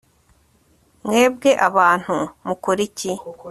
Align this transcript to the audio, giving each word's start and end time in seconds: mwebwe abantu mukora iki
mwebwe 1.05 1.51
abantu 1.67 2.15
mukora 2.45 2.79
iki 2.87 3.11